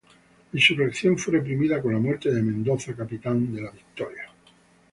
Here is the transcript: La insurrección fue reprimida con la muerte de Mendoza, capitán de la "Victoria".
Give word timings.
La 0.51 0.59
insurrección 0.59 1.15
fue 1.15 1.33
reprimida 1.35 1.79
con 1.79 1.93
la 1.93 1.99
muerte 1.99 2.31
de 2.33 2.41
Mendoza, 2.41 2.95
capitán 2.95 3.53
de 3.53 3.61
la 3.61 3.69
"Victoria". 3.69 4.31